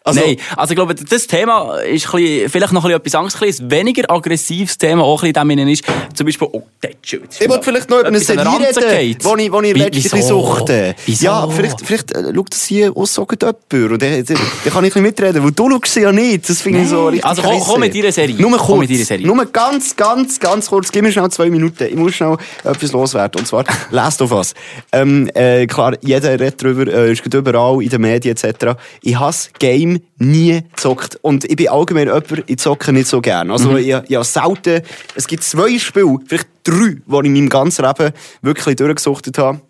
[0.08, 3.40] Also- Nein, also ich glaube, das Thema ist ein bisschen, vielleicht noch ein bisschen etwas
[3.40, 7.24] anderes, ein weniger aggressives Thema, auch ein bisschen in ist, zum Beispiel, oh, der Schild.
[7.38, 10.02] Ich wollte vielleicht noch über eine Serie reden, wo ich, wo ich Wie- letztens ein
[10.02, 10.46] bisschen wieso?
[10.46, 10.94] suchte.
[11.06, 11.24] Wieso?
[11.26, 13.92] Ja, vielleicht, vielleicht äh, schaut das hier aus so jemand.
[13.92, 16.48] Und dann, kann ich ein bisschen mitreden, weil du schaust sie ja nicht.
[16.48, 18.34] Das finde ich so richtig Also komm- komm mit deiner Serie.
[18.36, 18.80] Nur Komm kurz.
[18.80, 19.26] mit deiner Serie.
[19.26, 20.90] Nur ganz, ganz, ganz kurz.
[20.92, 21.84] Gib mir schnell zwei Minuten.
[21.88, 23.40] Ich muss schnell etwas loswerden.
[23.40, 24.54] Und zwar, Last of Us.
[24.92, 28.74] Ähm, äh, klar, jeder redet darüber, äh, ist überall in den Medien etc.
[29.02, 31.18] Ich hasse Game nie gezockt.
[31.22, 33.50] Und ich bin allgemein jemand, ich zocke nicht so gern.
[33.50, 34.82] Also, ich, ich habe selten,
[35.14, 39.60] es gibt zwei Spiele, vielleicht drei, die ich in meinem ganzen Leben wirklich durchgesuchtet habe.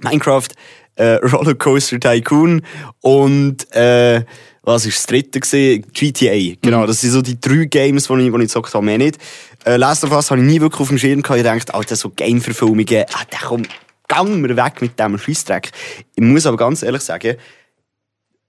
[0.00, 0.48] Minecraft,
[0.96, 2.62] äh, Rollercoaster Tycoon
[3.00, 4.24] und äh,
[4.62, 5.86] was ist das dritte gesehen?
[5.92, 6.56] GTA.
[6.60, 9.18] Genau, das sind so die drei Games, die ich, die ich gezockt habe, mehr nicht.
[9.64, 11.38] Äh, Last of Us habe ich nie wirklich auf dem Schirm gehabt.
[11.38, 13.68] Ich dachte, Alter, so Game-Verfilmungen, ah, der kommt,
[14.08, 15.70] gang mir weg mit dem Scheissdreck.
[16.16, 17.36] Ich muss aber ganz ehrlich sagen,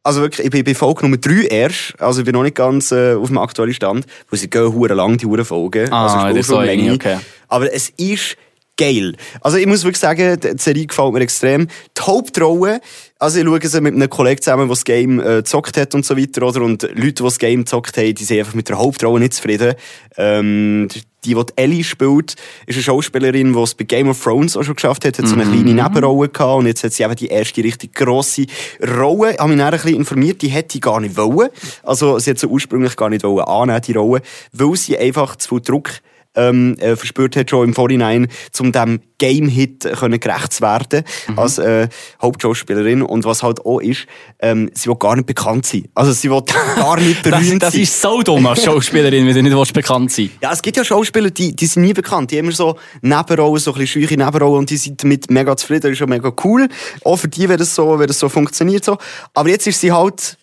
[0.08, 2.94] also wirklich, ich bin bei Folge Nummer 3 erst, also ich bin noch nicht ganz
[2.94, 5.92] äh, auf dem aktuellen Stand, wo sie gehen hure lang, die hure Folgen.
[5.92, 6.90] Ah, also das ist so Spurfilmlänge.
[6.92, 7.18] eng, okay.
[7.50, 8.38] Aber es ist
[8.78, 9.16] geil.
[9.42, 11.68] Also ich muss wirklich sagen, die Serie gefällt mir extrem.
[11.98, 12.80] Die Hauptrolle,
[13.20, 16.06] also ich schaue sie mit einem Kollegen zusammen, der das Game äh, gezockt hat und
[16.06, 16.62] so weiter, oder?
[16.62, 19.74] Und Leute, die das Game gezockt haben, die sind einfach mit der Hauptrolle nicht zufrieden.
[20.18, 20.88] Ähm,
[21.26, 22.36] die, die Ellie spielt,
[22.68, 25.36] ist eine Schauspielerin, die es bei Game of Thrones auch schon geschafft hat, hat so
[25.36, 28.46] eine kleine Nebenrolle gehabt und jetzt hat sie eben die erste richtig grosse
[28.82, 29.34] Rolle.
[29.34, 31.50] Ich habe mich dann ein bisschen informiert, die hätte ich gar nicht wollen.
[31.84, 34.22] Also sie hat sie ursprünglich gar nicht wollen annehmen, die Rolle,
[34.54, 35.90] weil sie einfach zu viel Druck
[36.38, 38.28] ähm, äh, verspürt hat, schon im Vorhinein,
[38.60, 41.40] um dem Game-Hit können gerecht zu werden, Mhm.
[41.40, 41.88] als äh,
[42.22, 43.02] Hauptschauspielerin.
[43.02, 44.06] Und was halt auch ist,
[44.40, 45.86] ähm, sie will gar nicht bekannt sein.
[45.96, 46.44] Also sie will
[46.76, 47.82] gar nicht Das, berühmt das sein.
[47.82, 50.84] ist so dumm als Schauspielerin, wenn du nicht willst, bekannt sein Ja, es gibt ja
[50.86, 52.32] Schauspieler, die, die sind nie bekannt.
[52.32, 55.58] Die haben immer so Nebenrollen, so ein bisschen scheuche Nebenrollen und die sind damit mega
[55.58, 55.82] zufrieden.
[55.82, 56.68] Das ist schon mega cool.
[57.04, 58.98] Auch für die, wenn das so, wenn das so funktioniert so.
[59.34, 60.38] Aber jetzt ist sie halt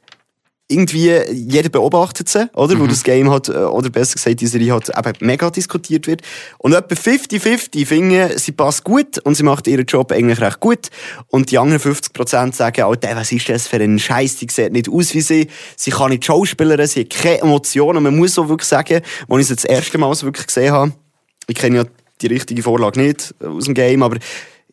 [0.66, 2.78] irgendwie, jeder beobachtet sie, oder?
[2.80, 6.22] Wo das Game hat, äh, oder besser gesagt, die Serie hat eben mega diskutiert wird.
[6.58, 10.88] Und etwa 50-50 finden, sie passt gut und sie macht ihren Job eigentlich recht gut.
[11.28, 14.36] Und die anderen 50% sagen, Alter, was ist das für ein Scheiß?
[14.36, 15.48] Die sieht nicht aus wie sie.
[15.76, 18.02] Sie kann nicht Schauspielerin, sie hat keine Emotionen.
[18.02, 20.92] Man muss so wirklich sagen, als ich sie das erste Mal so wirklich gesehen habe,
[21.46, 21.84] ich kenne ja
[22.22, 24.16] die richtige Vorlage nicht aus dem Game, aber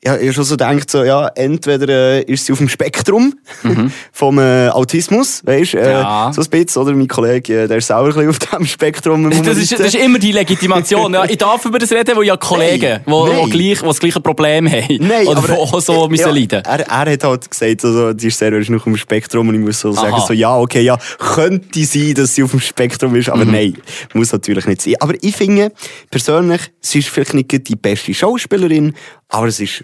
[0.03, 3.35] ich habe schon so gedacht, so, ja, entweder äh, ist sie auf dem Spektrum
[4.11, 6.31] vom äh, Autismus, weißt äh, Ja.
[6.33, 6.93] so ein bisschen, oder?
[6.93, 9.29] Mein Kollege, äh, der ist selber ein bisschen auf dem Spektrum.
[9.29, 11.13] Das ist, das ist immer die Legitimation.
[11.13, 13.49] Ja, ich darf über das reden, wo ja Kollegen, die Nein.
[13.51, 14.97] gleich, wo das gleiche Problem haben.
[14.99, 16.63] Nein, oder aber, auch so äh, müssen ja, leiden.
[16.65, 19.61] Er, er hat halt gesagt, also, die ist sehr wahrscheinlich auf dem Spektrum und ich
[19.61, 20.25] muss so sagen, Aha.
[20.25, 23.33] so, ja, okay, ja, könnte sein, dass sie auf dem Spektrum ist, Mhm.
[23.33, 23.77] aber nein,
[24.15, 24.95] muss natürlich nicht sein.
[24.99, 25.71] Aber ich finde,
[26.09, 28.95] persönlich, sie ist vielleicht nicht die beste Schauspielerin,
[29.29, 29.83] aber es ist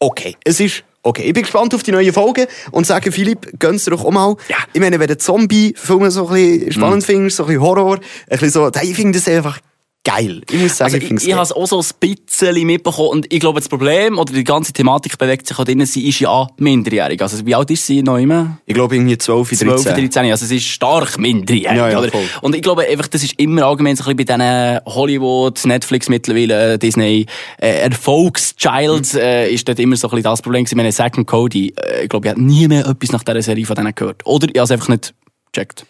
[0.00, 0.36] okay.
[0.44, 1.22] Es ist okay.
[1.22, 4.36] Ich bin gespannt auf die neuen Folgen und sage, Philipp, gönn's dir doch auch mal.
[4.48, 4.56] Ja.
[4.72, 8.00] Ich meine, wenn du Zombie-Filme so ein bisschen spannend findest, so ein bisschen Horror, ein
[8.28, 9.60] bisschen so, ich finde das einfach
[10.10, 10.42] geil.
[10.50, 12.66] Ich muss sagen, Also ich ich, finde es ich habe es auch so ein bisschen
[12.66, 16.08] mitbekommen und ich glaube, das Problem oder die ganze Thematik bewegt sich auch drin, sie
[16.08, 17.20] ist ja minderjährig.
[17.22, 18.58] Also wie alt ist sie noch immer?
[18.66, 19.68] Ich glaube, irgendwie 12, 13.
[19.68, 22.10] 12, 13, also es ist stark minderjährig, Ja, ja.
[22.42, 26.08] Und ich glaube einfach, das ist immer allgemein so ein bisschen bei diesen Hollywood, Netflix
[26.08, 27.26] mittlerweile, Disney,
[27.60, 30.78] äh, Erfolgschild, äh, ist dort immer so ein bisschen das Problem gewesen.
[30.80, 33.66] Ich meine, und Cody, äh, ich glaube, ich habe nie mehr etwas nach dieser Serie
[33.66, 34.24] von denen gehört.
[34.24, 35.14] Oder ich habe es einfach nicht
[35.52, 35.84] gecheckt.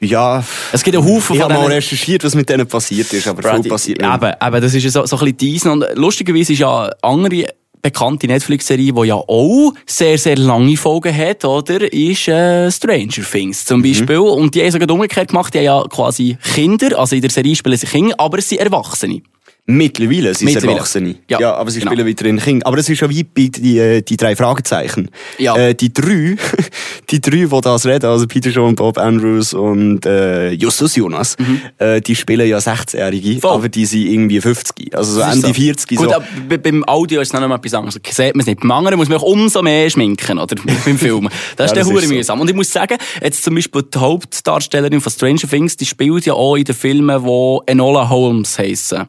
[0.00, 3.42] Ja, Es gibt einen Haufen ich habe mal recherchiert, was mit denen passiert ist, aber
[3.42, 4.14] viel Brady, passiert nicht.
[4.14, 5.70] Eben, eben, das ist ja so, so ein bisschen.
[5.72, 7.46] Und lustigerweise ist ja eine andere
[7.82, 11.92] bekannte Netflix-Serie, die ja auch sehr, sehr lange Folgen hat, oder?
[11.92, 14.18] Ist äh, Stranger Things zum Beispiel.
[14.18, 17.54] Und die haben sogar umgekehrt gemacht, die haben ja quasi Kinder, also in der Serie
[17.54, 19.22] spielen sie Kinder, aber es sind Erwachsene.
[19.70, 20.78] Mittlerweile sind Mittlerweile.
[20.78, 21.16] Erwachsene.
[21.28, 21.92] Ja, Ja, aber sie genau.
[21.92, 22.66] spielen weiterhin Kinder.
[22.66, 25.10] Aber das ist ja wie bei die, äh, die drei Fragezeichen.
[25.36, 25.54] Ja.
[25.56, 26.36] Äh, die drei,
[27.10, 31.36] die drei, die das reden, also Peter Shaw, Bob Andrews und äh, Justus Jonas,
[31.76, 33.40] äh, die spielen ja 16-Jährige, Mhm.
[33.40, 33.50] Voll.
[33.52, 34.96] aber die sind irgendwie 50.
[34.96, 35.52] Also so Ende so.
[35.52, 35.98] 40.
[35.98, 36.14] Gut, so.
[36.14, 36.24] aber
[36.58, 38.00] beim Audio ist es noch mal etwas anderes.
[38.02, 38.60] Da sieht man es nicht.
[38.60, 40.56] Beim anderen muss man auch umso mehr schminken, oder?
[40.86, 41.28] beim Film.
[41.56, 42.14] Das ist Ja, der hure so.
[42.14, 42.40] mühsam.
[42.40, 46.32] Und ich muss sagen, jetzt zum Beispiel die Hauptdarstellerin von Stranger Things, die spielt ja
[46.32, 49.04] auch in den Filmen, die Enola Holmes heissen.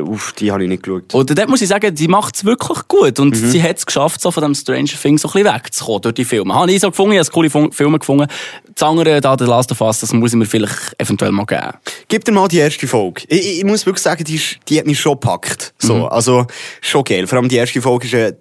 [0.00, 1.14] Uff, die habe ich nicht geschaut.
[1.14, 3.18] Oder dort muss ich sagen, die macht es wirklich gut.
[3.18, 3.50] Und Mhm.
[3.50, 6.24] sie hat es geschafft, so von dem Stranger Things so ein bisschen wegzukommen durch die
[6.24, 6.54] Filme.
[6.54, 8.26] Habe ich so gefunden, ich habe coole Filme gefunden.
[8.74, 11.72] Das andere, da, The Last of Us, das muss ich mir vielleicht eventuell mal geben.
[12.08, 13.22] Gib dir mal die erste Folge.
[13.28, 15.74] Ich, ich, muss wirklich sagen, die, die hat mich schon gepackt.
[15.78, 16.02] So, Mhm.
[16.04, 16.46] also,
[16.80, 17.26] schon geil.
[17.26, 18.36] Vor allem die erste Folge ist eine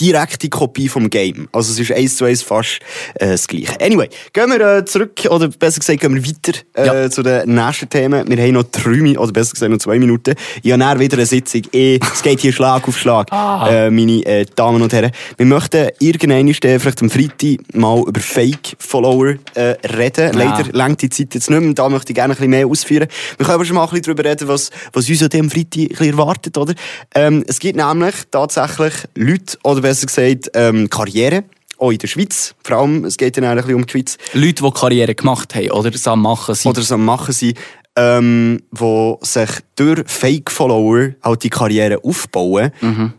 [0.00, 1.48] direkte Kopie vom Game.
[1.52, 2.80] Also, es ist eins zu eins fast
[3.14, 3.80] äh, das Gleiche.
[3.80, 7.10] Anyway, gehen wir äh, zurück, oder besser gesagt, gehen wir weiter äh, Ja.
[7.10, 8.28] zu den nächsten Themen.
[8.28, 10.34] Wir haben noch drei Minuten, oder besser gesagt noch zwei Minuten.
[10.62, 11.62] Ich habe wieder eine Sitzung.
[11.72, 13.68] Eh, es geht hier Schlag auf Schlag, Ah.
[13.70, 15.10] äh, meine äh, Damen und Herren.
[15.36, 20.32] Wir möchten irgendwann äh, vielleicht am Freitag mal über Fake-Follower äh, reden.
[20.34, 21.74] Leider lenkt die Zeit jetzt nicht mehr.
[21.74, 23.08] Da möchte ich gerne ein bisschen mehr ausführen.
[23.36, 25.80] Wir können aber schon mal ein bisschen darüber reden, was, was uns an dem Freitag
[25.82, 26.74] ein bisschen erwartet, oder?
[27.14, 31.44] Ähm, es gibt nämlich tatsächlich Leute, oder besser gesagt, ähm, Karriere.
[31.78, 32.54] Auch in der Schweiz.
[32.62, 34.18] Vor allem, es geht dann ein bisschen um die Schweiz.
[34.34, 36.70] Leute, die Karriere gemacht haben oder es am Machen sind.
[36.70, 37.58] Oder so am Machen sind,
[37.96, 42.70] ähm, wo sich durch Fake-Follower halt die Karriere aufbauen.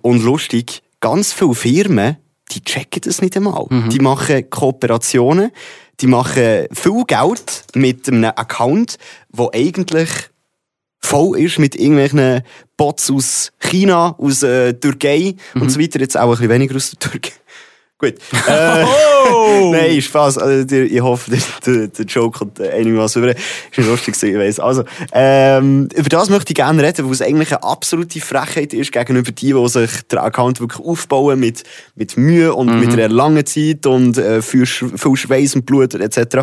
[0.01, 2.17] Und lustig, ganz viele Firmen,
[2.51, 3.65] die checken das nicht einmal.
[3.89, 5.51] Die machen Kooperationen,
[5.99, 8.97] die machen viel Geld mit einem Account,
[9.29, 10.10] wo eigentlich
[11.03, 12.41] voll ist mit irgendwelchen
[12.77, 15.99] Bots aus China, aus äh, Türkei und so weiter.
[15.99, 17.31] Jetzt auch ein bisschen weniger aus der Türkei.
[18.01, 18.15] Gut.
[18.47, 18.83] Äh,
[19.71, 20.39] Nein, Spaß.
[20.39, 21.29] Also, ich hoffe,
[21.65, 23.35] der, der, Joke kommt äh, einigermaßen rüber.
[23.37, 24.59] Ist nicht lustig gewesen, ich weiss.
[24.59, 24.83] Also,
[25.13, 29.31] ähm, über das möchte ich gerne reden, weil es eigentlich eine absolute Frechheit ist gegenüber
[29.31, 33.85] die, die sich den Account wirklich aufbauen mit, mit Mühe und mit einer langen Zeit
[33.85, 36.37] und äh, viel, Sch- viel Schweiß und Blut etc.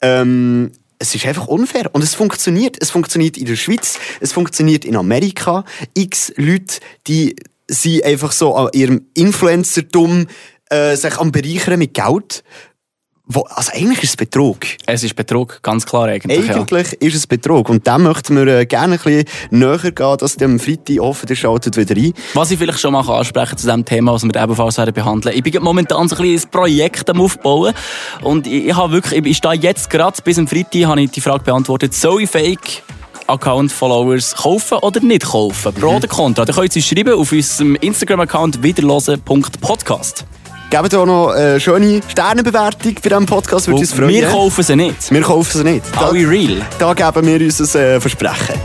[0.00, 1.90] Ähm, es ist einfach unfair.
[1.92, 2.76] Und es funktioniert.
[2.80, 5.64] Es funktioniert in der Schweiz, es funktioniert in Amerika.
[5.94, 7.36] X Leute, die
[7.68, 10.26] sind einfach so an ihrem Influencertum
[10.70, 12.44] äh, sich am bereichern mit Geld.
[13.26, 14.58] Wo, also eigentlich ist es Betrug.
[14.84, 16.46] Es ist Betrug, ganz klar eigentlich.
[16.46, 16.56] Ja.
[16.56, 17.70] Eigentlich ist es Betrug.
[17.70, 21.30] Und dem möchten wir äh, gerne ein bisschen näher gehen, dass der am Freitag offen
[21.30, 22.12] ist, schaltet wieder ein.
[22.34, 25.34] Was ich vielleicht schon mal ansprechen zu diesem Thema, was wir ebenfalls werden behandeln.
[25.34, 27.72] Ich bin momentan so ein bisschen ein Projekt am Aufbauen.
[28.20, 31.22] Und ich, ich habe wirklich, ich stehe jetzt gerade, bis am Freitag, habe ich die
[31.22, 32.82] Frage beantwortet, soll ich Fake
[33.26, 35.72] Account-Followers kaufen oder nicht kaufen?
[35.72, 35.96] Pro Mhm.
[35.96, 36.44] oder Contra?
[36.44, 40.26] Da könnt ihr uns schreiben auf unserem Instagram-Account wiederlosen.podcast.
[40.74, 44.08] Gebt auch noch eine schöne Sternenbewertung bei diesem Podcast, würde uns freuen.
[44.08, 45.08] Wir kaufen sie nicht.
[45.08, 45.84] Wir kaufen sie nicht.
[45.94, 46.62] Da, Alle real.
[46.80, 48.56] da geben wir uns ein äh, Versprechen.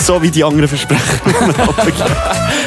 [0.00, 1.02] So wie die anderen Versprechen.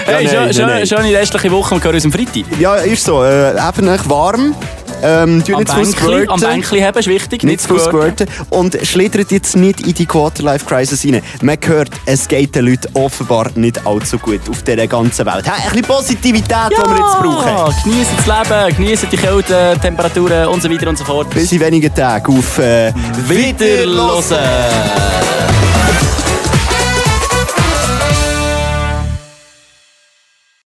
[0.06, 0.88] Hey, nein, schön, nein, nein.
[0.88, 2.44] schöne restliche Woche und hören uns am Freitag.
[2.60, 3.24] ja, ist so.
[3.24, 4.56] Äh, eben warm.
[5.02, 6.30] Ähm, Am nicht Bänkli, squirten.
[6.30, 7.44] am Bänkli haben ist wichtig.
[7.44, 8.28] Nicht zu squirten.
[8.50, 11.22] Und schlittert jetzt nicht in die Quarterlife-Crisis rein.
[11.42, 15.46] Man hört, es geht den Leuten offenbar nicht allzu gut auf dieser ganzen Welt.
[15.46, 17.74] Hey, ein bisschen Positivität, die wir jetzt brauchen.
[17.84, 21.30] Genießen das Leben, genießen die Kälte, Temperaturen und so weiter und so fort.
[21.30, 22.94] Bis in wenigen Tagen auf äh,
[23.28, 24.38] Wiederlosen!